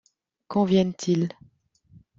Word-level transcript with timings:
Quand 0.47 0.63
viennent-ils? 0.65 1.29